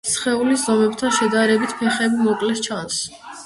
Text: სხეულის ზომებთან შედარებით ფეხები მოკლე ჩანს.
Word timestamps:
სხეულის 0.11 0.63
ზომებთან 0.69 1.13
შედარებით 1.19 1.77
ფეხები 1.85 2.25
მოკლე 2.33 2.59
ჩანს. 2.67 3.03